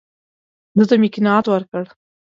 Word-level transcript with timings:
ده 0.75 0.83
ته 0.89 0.95
مې 1.01 1.09
قناعت 1.15 1.45
ورکړ. 1.49 1.85